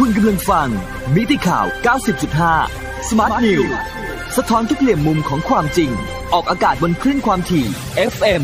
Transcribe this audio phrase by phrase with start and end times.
[0.00, 0.68] คุณกำลังฟัง
[1.14, 1.66] มิติข่าว
[2.36, 3.70] 90.5 Smart News
[4.36, 5.90] สะท้อนทุกเหลี่ยมมุมของความจริง
[6.32, 7.66] ออกอากาศบนคลื่นความถี่
[8.12, 8.42] FM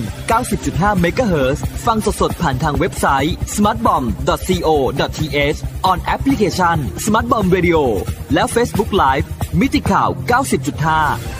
[0.56, 5.58] 90.5 MHz ฟังสดๆ ผ่านทางเว็บไซต์ smartbomb.co.th
[5.90, 7.80] on application Smartbomb Radio
[8.34, 9.26] และ Facebook Live
[9.60, 10.08] มิติข่าว
[11.36, 11.39] 90.5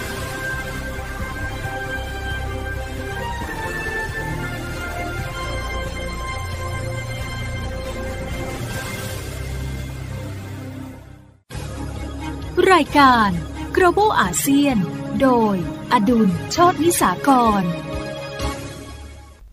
[12.74, 13.30] รายการ
[13.76, 14.76] Global อาเซียน
[15.22, 15.54] โดย
[15.92, 17.30] อดุลโชตนิสาก
[17.60, 17.62] ร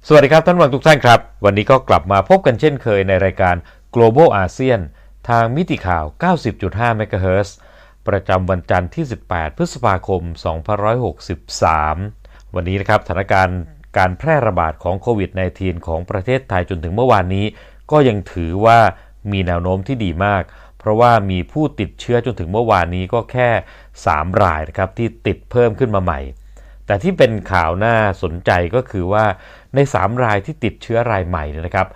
[0.08, 3.55] สวัสดีครับท่านผู้ฟังทุกท่านครับ วันนี้ก็กลับมาพบกันเช่นเคยในรายการ
[3.95, 4.80] Global อาเซียน
[5.30, 6.05] ทางมิติข่าว
[6.53, 7.49] 90.5 MHz
[8.08, 10.22] ประจำวันจันทร์ที่ 18 พฤษภาคม
[11.58, 13.59] 2563 วันนี้นะครับสถานการณ์
[13.97, 17.45] การแพร่ระบาดของโควิด -19 ของประเทศไทยจนถึงเมื่อวานนี้
[17.91, 18.80] ก็ยังถือว่า
[19.31, 20.44] มีแนวโน้มที่ดีมาก
[20.80, 23.49] เพราะว่ามีผู้ติดเชื้อจนถึงเมื่อวานนี้ก็แค่
[23.95, 26.19] 3 รายนะครับที่ติดเพิ่มขึ้นมาใหม่
[26.86, 29.25] แต่ที่เป็นข่าวน่าสนใจก็คือว่า
[29.75, 31.88] ใน 3 รายที่ติดเชื้อรายใหม่นะครับ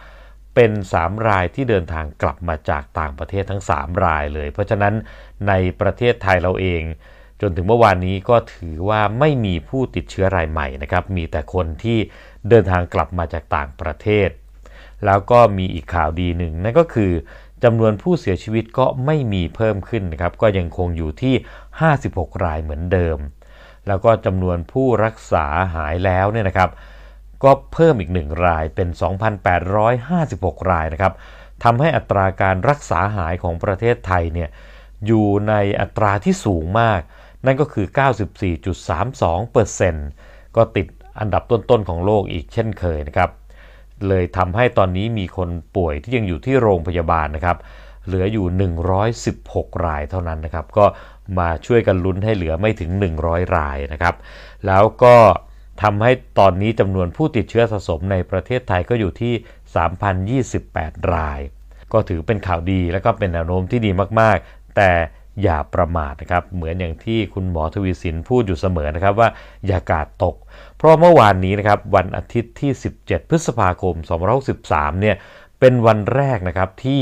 [0.56, 4.94] เป็น 3 รายที่เดินทางกลับมาจากต่างประเทศทั้ง 3 รายเลย เพราะฉะนั้น
[5.48, 6.82] ในประเทศไทยเราเอง
[7.42, 11.98] จนถึงเมื่อวานนี้ก็ถือว่าไม่มีผู้ติดเชื้อรายใหม่นะครับมีแต่คนที่
[12.50, 14.30] เดินทางกลับมาจากต่างประเทศ
[15.06, 17.12] แล้วก็มีอีกข่าวดีหนึ่งนั่นก็คือ
[17.64, 21.36] จำนวนผู้เสียชีวิตก็ไม่มีเพิ่มขึ้นนะครับก็ยังคงอยู่ที่
[21.90, 23.18] 56 รายเหมือนเดิม
[23.88, 25.46] แล้วก็จำนวนผู้รักษา
[25.76, 26.70] หายแล้วเนี่ยนะครับ
[27.44, 28.88] ก็เพิ่มอีก 1 รายเป็น
[29.80, 31.14] 2,856 รายนะครับ
[31.64, 34.50] ทำให้อัตราการรักษาหายของประเทศไทยเนี่ย
[35.06, 37.02] อยู่ในอัตราที่สูงมาก
[37.46, 37.86] นั่นก็คือ
[39.82, 40.88] 94.32%ก็ติด
[41.20, 43.30] อันดับต้นๆของโลกอีกเช่นเคยนะครับ
[44.08, 47.58] เลยทำให้ตอนนี้มีคนป่วยที่ยังอยู่ที่โรงพยาบาลนะครับ
[48.06, 48.46] เหลืออยู่
[49.16, 50.86] 116 รายเท่านั้นนะครับ ก็
[51.40, 52.90] มาช่วยกันลุ้นให้เหลือไม่ถึง
[53.22, 54.16] 100 รายนะครับ
[54.68, 55.16] แล้วก็
[55.82, 59.34] ทำให้ตอนนี้จำนวนผู้ติดเชื้อสะสมในประเทศไทยก็อยู่ที่
[60.52, 61.40] 3,028 ราย
[61.94, 64.92] ก็ถือเป็นข่าวดีและก็เป็นแนวโน้มที่ดีมาก ๆ แต่
[65.44, 69.30] อย่าประมาทนะครับ เหมือนอย่างที่คุณหมอทวีสินพูดอยู่เสมอนะครับว่า
[69.68, 70.36] อย่ากาดตก
[70.78, 72.72] เพราะเมื่อวานนี้นะครับวันอาทิตย์ที่
[73.02, 73.96] 17 พฤษภาคม
[74.48, 75.16] 2563 เนี่ย
[75.60, 77.02] เป็นวันแรกนะครับที่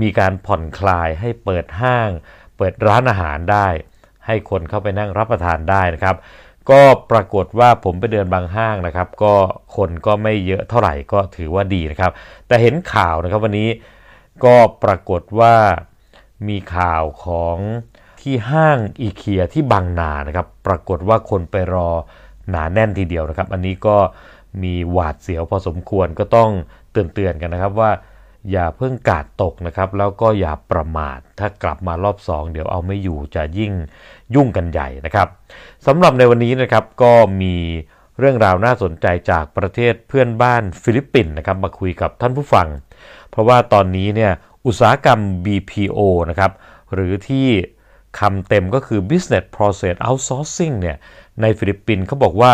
[0.00, 2.10] มีการผ่อนคลายให้เปิดห้าง
[2.56, 3.68] เปิดร้านอาหารได้
[4.26, 6.16] ให้คนเข้าไปนั่งรับประทานได้นะครับ
[6.70, 9.34] ก็ปรากฏว่าผมไปเดินบางห้างนะครับ ก็
[9.76, 12.12] คนก็ไม่เยอะเท่าไหร่ก็ถือว่าดีนะครับ
[12.48, 13.68] แต่เห็นข่าวนะครับวันนี้
[14.44, 15.54] ก็ปรากฏว่า
[16.48, 17.58] มีข่าวของ
[18.20, 21.88] ที่ห้างอีเคียที่บางนานะครับ ปรากฏว่าคนไปรอ
[22.50, 23.96] หนาแน่นทีเดียวนะครับ อันนี้ก็
[24.62, 26.50] มีหวาดเสียวพอสมควรก็ต้อง
[26.90, 27.90] เตือนๆกันนะครับว่า
[28.50, 33.72] อย่าเพิ่งการ์ดตกนะครับ แล้วก็อย่าประมาท ถ้ากลับมารอบ2เดี๋ยวเอาไม่อยู่จะยิ่ง
[34.34, 35.28] ยุ่งกันใหญ่นะครับ
[35.86, 37.54] สำหรับในวันนี้นะครับก็มี
[38.18, 42.68] เรื่องราวน่าสนใจจากประเทศเพื่อนบ้านฟิลิปปินส์นะครับมาคุยกับท่านผู้ฟัง
[43.30, 44.32] เพราะว่าตอนนี้เนี่ย
[44.66, 46.00] อุตสาหกรรม BPO
[46.30, 46.52] นะครับ
[46.92, 47.48] หรือที่
[48.18, 50.96] คำเต็มก็คือ Business Process Outsourcing เนี่ย
[51.40, 52.52] ในฟิลิปปินส์เขาบอกว่า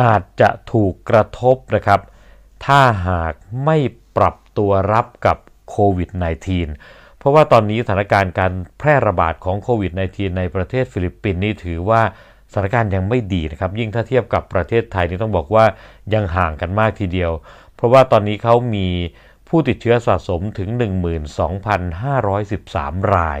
[0.00, 2.00] อาจจะถูกกระทบนะครับ
[2.64, 3.76] ถ้าหากไม่
[4.16, 5.38] ปรับตัวรับกับ
[5.70, 6.10] โควิด
[6.64, 12.02] -19 เพราะว่าตอนนี้สถานการณ์การแพร่ระบาดของโควิด -19 ในประเทศฟิลิปปินส์นี่ถือว่า
[12.52, 15.64] สถานการณ์ยังไม่ดีนะครับ ยิ่งถ้าเทียบกับประเทศไทยนี่ต้องบอกว่า
[16.14, 17.32] ยังห่างกันมากทีเดียว
[17.74, 18.88] เพราะว่าตอนนี้เขามี
[19.50, 20.68] ผู้ติดเชื้อสะสมถึง
[21.32, 23.40] 12,513 ราย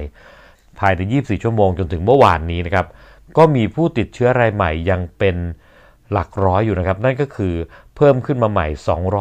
[0.78, 2.86] ภายใน 24 ชั่วโมงจนถึงเมื่อวานนี้นะครับ
[3.36, 5.36] ก็มีผู้ติดเชื้อรายใหม่ยังเป็น
[6.12, 7.54] หลักร้อยอยู่นะครับ นั่นก็คือ
[7.96, 8.66] เพิ่มขึ้นมาใหม่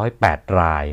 [0.02, 0.86] 208 ราย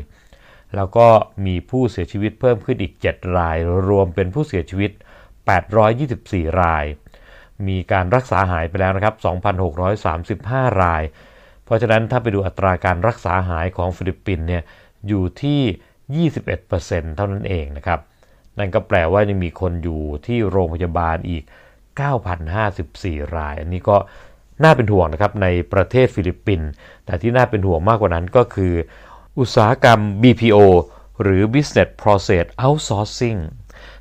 [0.75, 1.07] แล้วก็
[1.45, 4.91] มีผู้เสียชีวิตเพิ่มขึ้นอีก 7 ราย รวมเป็นผู้เสียชีวิต
[5.75, 6.85] 824 ราย
[7.67, 9.15] มีการรักษาหายไปแล้วนะครับ
[9.97, 11.03] 2,635 ราย
[11.65, 14.63] เพราะฉะนั้นถ้าไปดูอัตราการรักษาหายของฟิลิปปินส์เนี่ย
[15.07, 15.61] อยู่ที่
[16.45, 17.99] 21%เท่านั้นเองนะครับ
[18.57, 21.43] นั่นก็แปลว่ายังมีคนอยู่ที่โรงพยาบาลอีก
[22.59, 23.97] 9,054 ราย อันนี้ก็
[24.63, 26.69] น่าเป็นห่วงนะครับในประเทศฟิลิปปินส์
[27.05, 28.73] แต่ที่น่าเป็นห่วงมากกว่านั้นก็คือ
[29.39, 30.57] อุตสาหกรรม BPO
[31.21, 33.41] หรือ Business Process Outsourcing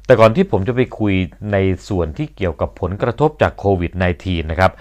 [0.04, 1.14] แต่ก่อนที่ผมจะไปคุย
[1.52, 1.56] ใน
[1.88, 3.92] ส่วนที่เกี่ยวกับผลกระทบจากโควิด
[4.22, 4.72] -19 นะครับ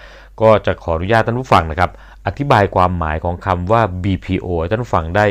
[0.41, 1.91] ก็จะขออนุญาตท่านผู้ฟังนะครับ
[2.27, 5.25] อธิบายความหมายของคำว่า BPO ท่านผู้ฟังได้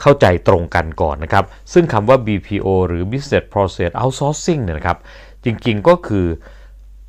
[0.00, 4.98] เข้าใจตรงกันก่อนนะครับ ซึ่งคำว่า BPO หรือ Business Process Outsourcing เนี่ยนะครับ
[5.44, 6.26] จริงๆก็คือ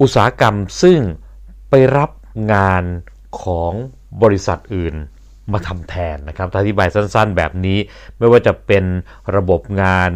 [0.01, 0.99] อุตสาหกรรมซึ่ง
[1.69, 2.11] ไปรับ
[2.53, 2.83] งาน
[3.41, 3.73] ของ
[4.23, 4.95] บริษัทอื่น
[5.53, 7.77] มาทำแทนนะครับอธิบายสั้นๆ แบบนี้
[8.17, 8.85] ไม่ว่าจะเป็น
[9.35, 10.09] ระบบงาน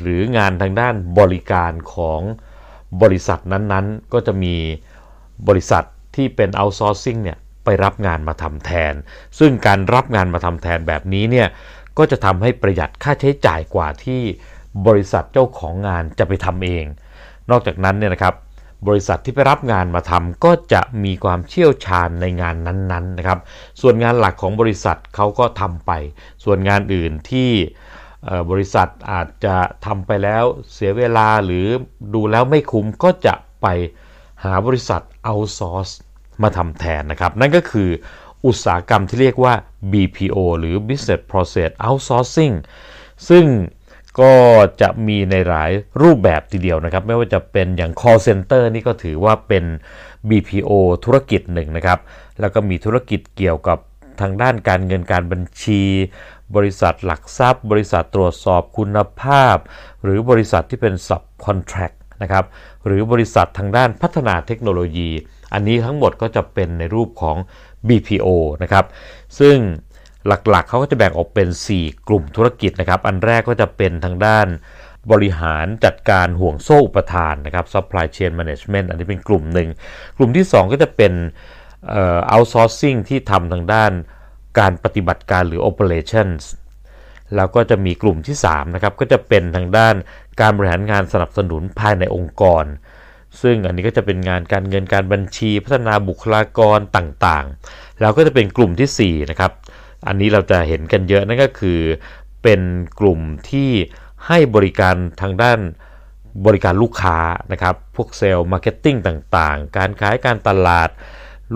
[0.00, 2.20] หรืองานทางด้านบริการของ
[3.02, 4.56] บริษัทนั้นๆ ก็จะมี
[5.48, 5.84] บริษัท
[6.16, 8.94] ที่เป็น outsourcing เนี่ยไปรับงานมาทำแทน
[9.38, 11.48] ซึ่งการรับงานมาทำแทนแบบนี้เนี่ย
[11.98, 14.20] ก็จะทำให้ประหยัดค่าใช้จ่ายกว่าที่
[14.86, 16.84] บริษัทเจ้าของงานจะไปทำเอง
[17.50, 18.34] นอกจากนั้นเนี่ยนะครับ
[18.88, 23.38] บริษัทที่ไปรับงานมาทำก็จะมีความเชี่ยวชาญในงานนั้นๆนะครับ
[23.80, 25.92] ส่วนงานหลักของบริษัทเขาก็ทำไป
[26.44, 27.50] ส่วนงานอื่นที่
[28.50, 29.56] บริษัทอาจจะ
[29.86, 31.66] ทำไปแล้วเสียเวลาหรือ
[32.14, 33.66] ดูแล้วไม่คุ้มก็จะไป
[34.44, 35.90] หาบริษัทเอาซอร์ส
[36.42, 37.88] มาทำแทนนะครับ นั่นก็คือ
[38.46, 39.54] อุตสาหกรรมที่เรียกว่า
[39.92, 42.54] BPO หรือ Business Process Outsourcing
[43.28, 43.46] ซึ่ง
[44.20, 44.34] ก็
[44.80, 45.70] จะมีในหลาย
[46.02, 49.64] รูปแบบทีเดียวนะครับ ไม่ว่าจะเป็นอย่าง call center นี่ก็ถือว่าเป็น
[50.28, 50.70] BPO
[51.04, 51.98] ธุรกิจหนึ่งนะครับ
[52.40, 53.78] แล้วก็มีธุรกิจเกี่ยวกับ
[54.20, 55.82] ทางด้านการเงินการบัญชี
[56.56, 59.56] บริษัทหลักทรัพย์ บริษัทตรวจสอบคุณภาพ
[60.02, 62.44] หรือบริษัทที่เป็น subcontract นะครับ
[62.86, 65.10] หรือบริษัททางด้านพัฒนาเทคโนโลยี
[65.52, 67.36] อันนี้ทั้งหมดก็จะเป็นในรูปของ
[67.88, 68.28] BPO
[68.62, 68.84] นะครับ
[69.38, 69.56] ซึ่ง
[70.26, 71.48] หลักๆ เขาก็จะแบ่งออกเป็น
[71.78, 74.46] 4 กลุ่มธุรกิจนะครับ อันแรกก็จะเป็นทางด้าน
[75.10, 79.68] บริหารจัดการห่วงโซ่อุปทานนะครับ supply chain management อันนี้เป็นกลุ่มหนึ่ง
[80.16, 81.12] กลุ่มที่ 2 ก็จะเป็น
[82.32, 83.92] outsourcing ที่ทำทางด้าน
[84.58, 86.42] การปฏิบัติการหรือ operations
[87.36, 89.94] แล้วก็จะมีกลุ่มที่3นะครับก็จะเป็นทางด้าน
[90.40, 92.64] การบริหารงานสนับสนุนภายในองค์กร
[93.42, 99.52] ซึ่งอันนี้ก็จะเป็นงานการเงินการบัญชีพัฒนาบุคลากรต่างๆ แล้วก็จะเป็นกลุ่มที่4นะครับ
[100.08, 101.80] อันนี้เราจะเห็นกันเยอะนั่นก็คือ
[102.42, 102.60] เป็น
[103.00, 103.70] กลุ่มที่
[104.26, 105.58] ให้บริการทางด้าน
[106.46, 107.18] บริการลูกค้า
[107.52, 110.88] นะครับ พวก sales marketing ต่างๆ การขายการตลาด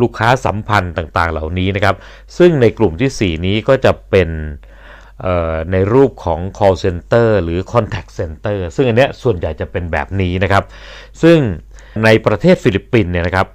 [0.01, 1.97] ลูกค้าสัมพันธ์ต่างๆ เหล่านี้นะครับ
[2.39, 4.29] ซึ่งในกลุ่มที่ 4 นี้ก็จะเป็น
[5.73, 10.65] ในรูปของ call center หรือ contact center ซึ่งอันเนี้ยส่วนใหญ่จะเป็นแบบนี้นะครับ
[11.23, 11.39] ซึ่ง
[12.05, 13.47] ในประเทศฟิลิปปินส์เนี่ยนะครับ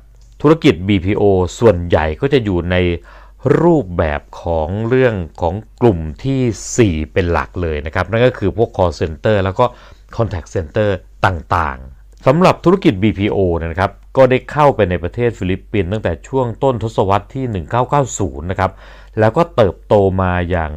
[0.41, 1.23] ธุรกิจ BPO
[1.59, 2.75] ส่วนใหญ่ก็จะอยู่ใน
[3.61, 9.65] รูปแบบของเรื่องของกลุ่มที่ 4 เป็นหลักเลยนะครับ นั่นก็คือพวก call center แล้วก็
[10.15, 10.89] contact center
[11.25, 17.65] ต่างๆสำหรับธุรกิจ BPO นะครับก็ได้เข้าไปในประเทศฟิลิปปินส์ตั้งแต่ช่วงต้นทศวรรษที่
[18.03, 18.71] 1990 นะครับ
[19.19, 20.71] แล้วก็เติบโตมาอย่าง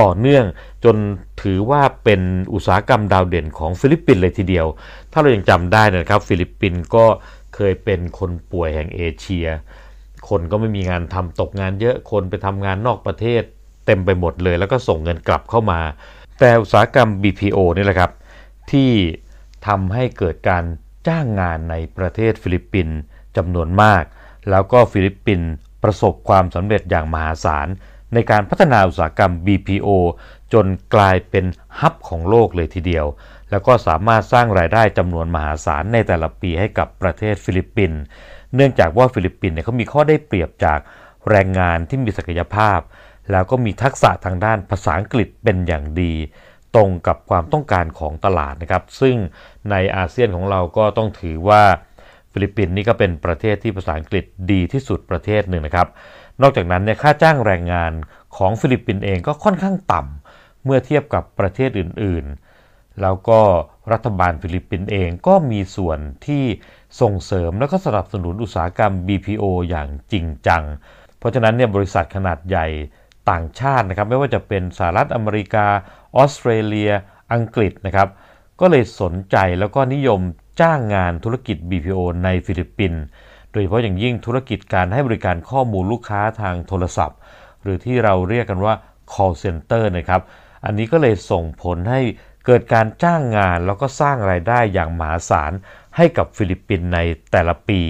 [0.00, 0.44] ต่อเนื่อง
[0.84, 0.96] จน
[1.42, 2.20] ถือว่าเป็น
[2.52, 4.66] อุตสาหกรรมดาวเด่นของฟิลิปปินส์เลยทีเดียว
[5.12, 7.04] ถ้าเรายังจำได้นะครับ ฟิลิปปินส์ก็
[7.54, 9.46] เคยเป็นคนป่วยแห่งเอเชีย
[10.28, 13.42] คนก็ไม่มีงานทำตกงานเยอะคนไปทำงานนอกประเทศ
[13.86, 15.80] เต็มไปหมดเลย แล้วก็ส่งเงินกลับเข้ามา
[16.38, 18.12] แต่อุตสาหกรรม BPO นี่แหละครับ
[18.72, 18.90] ที่
[19.66, 20.64] ทำให้เกิดการ
[21.08, 22.96] จ้างงานในประเทศฟิลิปปินส์
[23.36, 24.02] จำนวนมาก
[24.50, 25.48] แล้วก็ฟิลิปปินส์
[25.82, 27.68] ประสบความสำเร็จอย่างมหาศาล
[28.14, 29.88] ในการพัฒนาอุตสาหกรรม BPO
[30.52, 31.44] จนกลายเป็น
[31.80, 33.06] ฮับของโลกเลยทีเดียว
[33.50, 38.00] แล้วก็สามารถสร้างรายได้จำนวนมหาศาลในแต่ละปีให้กับประเทศฟิลิปปินส์
[38.54, 40.78] เนื่องจากว่าฟิลิปปินส์เนี่ยเขามีข้อได้เปรียบจาก
[41.30, 42.80] แรงงานที่มีศักยภาพ
[43.30, 46.14] แล้วก็มีทักษะทางด้านภาษาอังกฤษเป็นอย่างดี
[46.74, 49.16] ตรงกับความต้องการของตลาดนะครับ ซึ่ง
[49.70, 51.62] ในอาเซียนของเราก็ต้องถือว่า
[52.32, 55.88] ฟิลิปปินส์นี่ก็เป็นประเทศที่ภาษาอังกฤษดีที่สุดประเทศหนึ่งนะครับ
[56.42, 57.92] นอกจากนั้นเนี่ยค่าจ้างแรงงาน
[58.36, 63.40] ของฟิลิปปินส์เองก็ค่อนข้างต่ำเมื่อเทียบกับประเทศอื่นๆ แล้วก็
[63.92, 66.44] รัฐบาลฟิลิปปินส์เองก็มีส่วนที่
[67.00, 70.62] ส่งเสริมและก็สนับสนุนอุตสาหกรรม BPO อย่างจริงจัง
[71.18, 72.66] เพราะฉะนั้นเนี่ยบริษัทขนาดใหญ่
[73.30, 75.66] ต่างชาตินะครับไม่ว่าจะเป็นสหรัฐอเมริกา
[76.16, 76.90] ออสเตรเลีย
[77.32, 78.08] อังกฤษนะครับ
[78.60, 80.20] ก็เลยสนใจแล้วก็นิยม
[80.60, 83.02] จ้างงานธุรกิจ BPO ในฟิลิปปินส์
[83.50, 87.18] โดยเฉพาะอย่างยิ่งธุรกิจการให้บริการข้อมูลลูกค้าทางโทรศัพท์
[87.62, 88.74] หรือที่เราเรียกกันว่า
[89.12, 90.22] call center นะครับ
[90.64, 92.00] อันนี้ก็เลยส่งผลให้
[92.46, 95.52] เกิดการจ้างงานแล้วก็สร้างรายได้อย่างมหาศาล
[95.96, 96.98] ให้กับฟิลิปปินส์ใน
[97.32, 97.80] แต่ละปี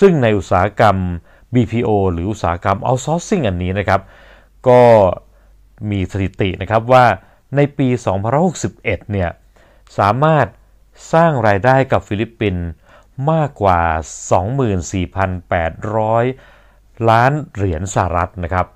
[0.00, 0.96] ซึ่งในอุตสาหกรรม
[1.54, 4.00] BPO หรืออุตสาหกรรม outsourcing อันนี้นะครับ
[4.68, 4.82] ก็
[5.90, 7.04] มีสถิตินะครับว่า
[7.56, 7.88] ในปี
[8.50, 9.30] 2061 เนี่ย
[9.98, 10.46] สามารถ
[11.12, 12.64] สร้างรายได้กับฟิลิปปินส์
[13.30, 13.80] มากกว่า
[16.22, 18.66] 24,800 ล้านเหรียญสหรัฐนะครับ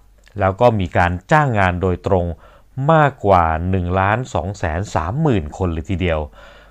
[0.41, 2.27] แล้วก็มีการจ้างงานโดยตรง
[2.93, 6.21] มากกว่า1ล้าน2แสน3หมื่นคนเลยทีเดียว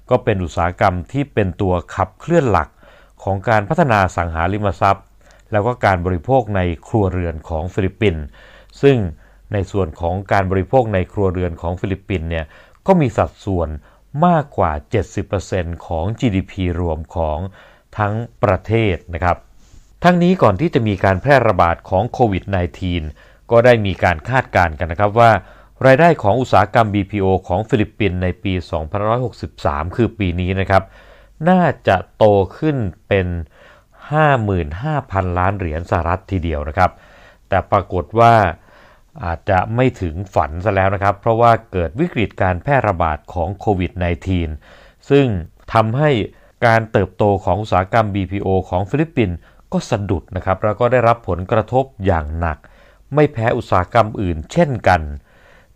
[0.10, 2.70] ก็เป็นอุตสาหกรรมที่เป็นตัวขับเคลื่อนหลัก
[3.24, 5.06] ของการพัฒนาอสังหาริมทรัพย์
[5.52, 8.24] แล้วก็การบริโภคในครัวเรือนของฟิลิปปินส์
[8.82, 8.98] ซึ่ง
[9.54, 12.46] ในส่วนของการบริโภคในครัวเรือนของฟิลิปปินส์เนี่ย
[12.88, 13.70] ก็มีสัดส่วน
[14.26, 14.72] มากกว่า
[15.30, 17.40] 70%ของ GDP รวมของ
[17.98, 19.38] ทั้งประเทศนะครับ
[20.04, 22.44] ทั้งนี้ก่อนที่จะมีการแพร่ระบาดของโควิด
[22.98, 25.32] -19 ก็ได้มีการคาดการณ์กันนะครับว่า
[25.86, 28.54] รายได้ของอุตสาหกรรม BPO ของฟิลิปปินส์ในปี
[29.26, 30.84] 2563 คือปีนี้นะครับ
[31.50, 32.26] น่าจะโต
[32.58, 33.28] ขึ้นเป็น
[34.12, 36.92] 55,000 ล้านเหรียญสหรัฐทีเดียวนะครับ
[37.50, 38.34] แต่ปรากฏว่า
[39.26, 43.92] อาจจะไม่ถึงฝันซะแล้วนะครับ เพราะว่าเกิดวิกฤตการแพร่ระบาดของโควิด
[44.52, 45.26] -19 ซึ่ง
[45.74, 46.10] ทำให้
[46.66, 49.38] การเติบโตของอุตสาหกรรม BPO ของฟิลิปปินส์
[49.74, 52.58] ก็สะดุดนะครับ แล้วก็ได้รับผลกระทบอย่างหนัก
[53.14, 55.02] ไม่แพ้อุตสาหกรรมอื่นเช่นกัน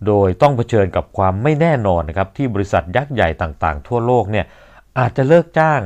[0.08, 4.46] โดยต้องเผชิญกับความไม่แน่นอนนะครับ ที่บริษัทยักษ์ใหญ่ต่างๆ ทั่วโลกเนี่ย
[5.00, 5.82] อาจจะเลิกจ้าง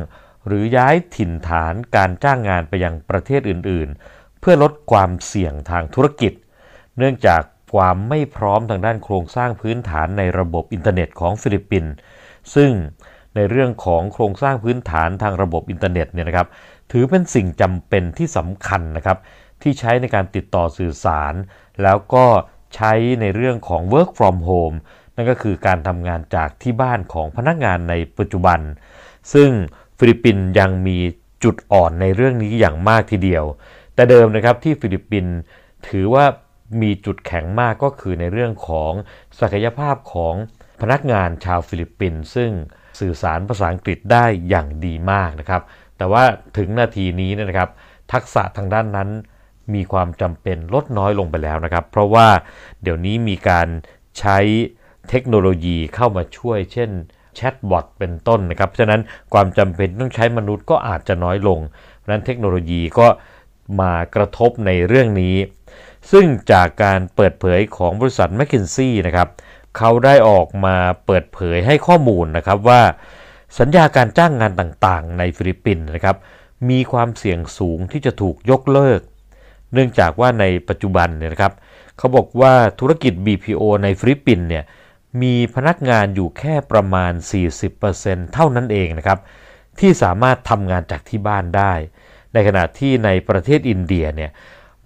[0.47, 6.33] หรือย้ายถิ่นฐานการจ้างงานไปยังประเทศอื่นๆ เพื่อลดความเสี่ยงทางธุรกิจ
[6.98, 7.42] เนื่องจาก
[7.74, 11.92] ความไม่พร้อมทางด้านโครงสร้างพื้นฐานในระบบอินเทอร์เน็ตของฟิลิปปินส์
[12.56, 12.72] ซึ่ง
[13.36, 16.48] ในเรื่องของโครงสร้างพื้นฐานทางระบบอินเทอร์เน็ตเนี่ยนะครับ
[16.92, 19.18] ถือเป็นสิ่งจำเป็นที่สำคัญนะครับ
[19.62, 21.34] ที่ใช้ในการติดต่อสื่อสาร
[21.84, 22.25] แล้วก็
[22.75, 24.78] ใช้ในเรื่องของ work from home
[25.16, 28.60] นั่นก็คือการทำงานจากที่บ้านของพนักงานในปัจจุบัน
[29.34, 29.50] ซึ่ง
[29.98, 30.98] ฟิลิปปินส์ยังมี
[31.44, 33.44] จุดอ่อนในเรื่องนี้อย่างมากทีเดียว
[33.96, 35.36] แต่เดิมนะครับที่ฟิลิปปินส์
[35.88, 36.25] ถือว่า
[36.82, 38.91] มีจุดแข็งมากก็คือในเรื่องของ
[39.39, 40.36] ศักยภาพของ
[40.82, 42.51] พนักงานชาวฟิลิปปินส์ซึ่ง
[43.00, 45.62] สื่อสารภาษาอังกฤษได้อย่างดีมากนะครับ
[45.98, 46.24] แต่ว่า
[46.58, 47.70] ถึงนาทีนี้นะครับ
[48.13, 49.10] ทักษะทางด้านนั้น
[49.74, 52.27] มีความจำเป็นลดน้อยลงไปแล้วนะครับ เพราะว่า
[52.82, 53.67] เดี๋ยวนี้มีการ
[54.20, 54.38] ใช้
[55.10, 56.89] เทคโนโลยีเข้ามาช่วย เช่น
[57.36, 59.01] แชทบอทเป็นต้นนะครับ ฉะนั้น
[59.34, 61.60] ความจำเป็นต้องใช้มนุษย์ก็อาจจะน้อยลง
[61.98, 63.08] เพราะนั้นเทคโนโลยีก็
[63.82, 65.36] มากระทบในเรื่องนี้
[66.12, 69.29] ซึ่งจากการเปิดเผยของบริษัท m c k เคนซี่นะครับ
[69.77, 72.81] เขาได้ออกมาเปิดเผยให้ข้อมูลนะครับว่า
[73.59, 76.17] สัญญาการจ้างงานต่างๆ ในฟิลิปปินส์นะครับ
[76.69, 79.01] มีความเสี่ยงสูงที่จะถูกยกเลิก
[79.74, 81.53] เนื่องจากว่าในปัจจุบันเนี่ยนะครับ
[81.97, 84.63] เขาบอกว่าธุรกิจ BPO ในฟิลิปปินส์เนี่ย
[85.21, 87.13] มีพนักงานอยู่แค่ประมาณ
[87.74, 89.19] 40%เท่านั้นเองนะครับ
[89.79, 91.74] ที่สามารถทำงานจากที่บ้านได้
[92.33, 94.31] ในขณะที่ในประเทศอินเดียเนี่ย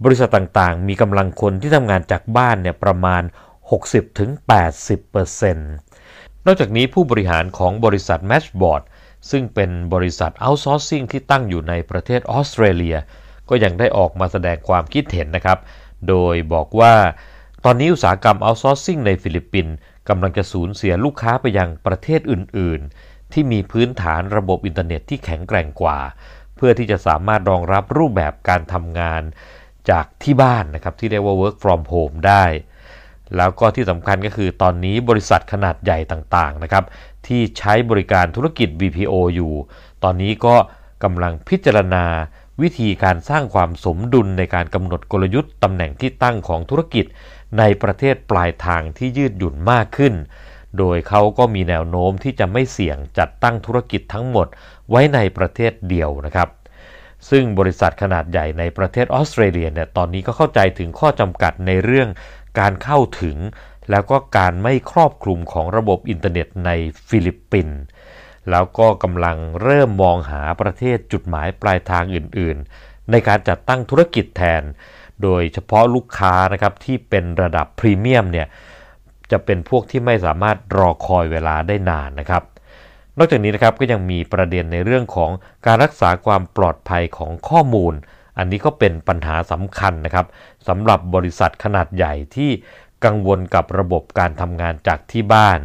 [0.04, 3.24] บริษัทต่างๆ มีกำลังคนที่ทำงานจากบ้านเนี่ยประมาณ
[3.70, 5.56] 60-80%
[6.46, 8.84] นอกจากนี้ผู้บริหารของบริษัท Matchboard
[9.30, 12.98] ซึ่งเป็นบริษัท outsourcing ที่ตั้งอยู่ในประเทศออสเตรเลีย
[13.50, 15.60] ก็ยังได้ออกมาแสดงความคิดเห็นนะครับ
[16.08, 16.94] โดยบอกว่า
[17.66, 19.74] ตอนนี้อุตสาหกรรม outsourcing ในฟิลิปปินส์
[20.10, 26.00] กำลังจะสูญเสียลูกค้าไปยังประเทศอื่น ๆ ที่มีพื้นฐานระบบอินเทอร์เน็ตที่แข็งแกร่งกว่า
[26.56, 29.22] เพื่อที่จะสามารถรองรับรูปแบบการทำงาน
[29.90, 32.46] จากที่บ้านนะครับที่เรียกว่า work from home ได้
[33.38, 36.84] แล้วก็ที่สำคัญก็คือตอนนี้บริษัทขนาดใหญ่ต่างๆนะครับ
[37.28, 39.54] ที่ใช้บริการธุรกิจ BPO อยู่
[40.04, 40.56] ตอนนี้ก็
[41.04, 42.06] กำลังพิจารณา
[42.62, 47.06] วิธีการสร้างความสมดุลในการกำหนดกลยุทธ์ตำแหน่งที่ตั้งของธุรกิจ
[47.60, 50.14] ในประเทศปลายทางที่ยืดหยุ่นมากขึ้น
[50.78, 54.48] โดยเขาก็มีแนวโน้มที่จะไม่เสี่ยงจัดตั้งธุรกิจทั้งหมด
[54.90, 56.48] ไว้ในประเทศเดียวนะครับ
[57.30, 62.10] ซึ่งบริษัทขนาดใหญ่ในประเทศออสเตรเลียเนี่ยตอนนี้ก็เข้าใจถึงข้อจำกัดในเรื่อง
[62.60, 63.38] การเข้าถึง
[63.92, 66.72] แล้วก็การไม่ครอบคลุมของระบบอินเทอร์เน็ตใน
[67.08, 67.80] ฟิลิปปินส์
[68.52, 74.64] แล้วก็กำลังเริ่มมองหาประเทศจุดหมายปลายทางอื่น ๆ ในการจัดตั้งธุรกิจแทน
[75.24, 78.48] โดยเฉพาะลูกค้านะครับที่เป็นระดับพรีเมียมเนี่ย
[79.32, 82.44] จะเป็นพวกที่ไม่สามารถรอคอยเวลาได้นานนะครับ
[83.22, 85.32] นอกจากนี้นะครับก็ยังมีประเด็นในเรื่องของ
[85.66, 87.94] การรักษาความปลอดภัยของข้อมูล
[88.38, 90.26] อันนี้ก็เป็นปัญหาสำคัญนะครับ
[90.68, 92.52] สำหรับบริษัทขนาดใหญ่ที่
[93.06, 95.60] กังวลกับระบบการทำงานจากที่บ้าน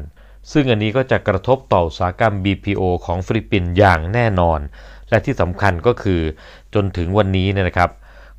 [0.52, 4.60] ซึ่งอันนี้ก็จะกระทบต่ออุตสาหกรรม BPO ของฟิลิปปินส์อย่างแน่นอน
[5.10, 6.20] และที่สำคัญก็คือ
[6.74, 7.90] จนถึงวันนี้เนี่ยนะครับ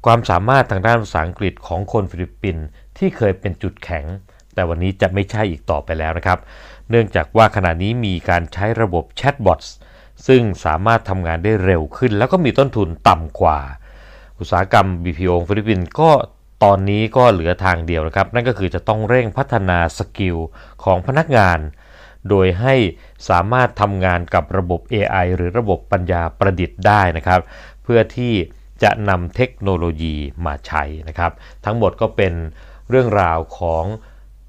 [0.05, 2.63] ความสามารถทางด้านภาษาอังกฤษของคนฟิลิปปินส์
[2.97, 4.05] ที่เคยเป็นจุดแข็ง
[4.53, 6.39] แต่วันนี้จะไม่ใช่อีกต่อไปแล้วนะครับ
[6.89, 9.61] เนื่องจากว่าขณะนี้มีการใช้ระบบ chatbot
[10.27, 13.59] ซึ่งสามารถทำงานได้เร็วขึ้น แล้วก็มีต้นทุนต่ำกว่า
[14.39, 16.09] อุตสาหกรรม BPO ฟิลิปปินส์ก็
[16.63, 20.37] ตอนนี้ก็เหลือทางเดียวนะครับ นั่นก็คือจะต้องเร่งพัฒนา skill
[20.83, 21.59] ของพนักงาน
[22.29, 22.75] โดยให้
[23.29, 27.39] สามารถทำงานกับระบบ AI หรือระบบปัญญาประดิษฐ์ได้นะครับ
[27.83, 28.33] เพื่อที่
[28.83, 30.15] จะนำเทคโนโลยี
[30.45, 31.31] มาใช้นะครับ
[31.65, 32.33] ทั้งหมดก็เป็น
[32.89, 33.85] เรื่องราวของ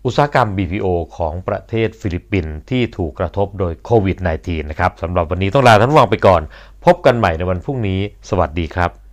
[0.06, 0.86] อุตสาหกรรม BPO
[1.16, 6.42] ของประเทศฟิลิปปินส์ที่ถูกกระทบโดยโควิด -19 นะครับสำหรับวันนี้ต้องลาท่านฟังไปก่อน
[6.84, 9.05] พบกันใหม่ในวันพรุ่งนี้ สวัสดีครับ